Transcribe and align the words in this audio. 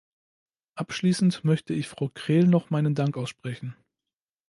Abschließend 0.73 1.43
möchte 1.43 1.75
ich 1.75 1.87
Frau 1.87 2.09
Krehl 2.11 2.47
noch 2.47 2.71
meinen 2.71 2.95
Dank 2.95 3.17
aussprechen. 3.17 3.75